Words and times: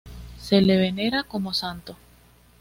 Se 0.39 0.61
le 0.61 0.77
venera 0.77 1.21
como 1.21 1.53
santo. 1.53 1.95